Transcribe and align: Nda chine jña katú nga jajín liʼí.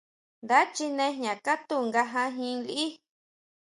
Nda 0.43 0.59
chine 0.75 1.05
jña 1.15 1.33
katú 1.45 1.75
nga 1.87 2.01
jajín 2.11 2.59
liʼí. 2.67 2.87